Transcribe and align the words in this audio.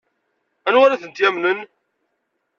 Anwa 0.67 0.83
ara 0.85 1.01
tent-yamnen? 1.01 1.59